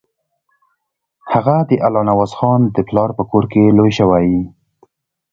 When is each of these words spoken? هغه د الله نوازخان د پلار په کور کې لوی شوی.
هغه 1.33 1.55
د 1.69 1.71
الله 1.85 2.03
نوازخان 2.09 2.61
د 2.75 2.77
پلار 2.89 3.09
په 3.17 3.23
کور 3.31 3.45
کې 3.51 3.75
لوی 3.77 3.91
شوی. 3.99 4.31